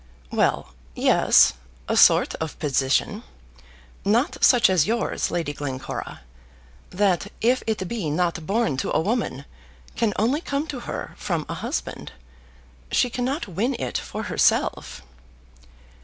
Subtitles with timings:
[0.31, 1.53] "Well, yes;
[1.87, 3.21] a sort of position.
[4.03, 6.21] Not such as yours, Lady Glencora.
[6.89, 9.45] That, if it be not born to a woman,
[9.95, 12.13] can only come to her from a husband.
[12.91, 15.03] She cannot win it for herself."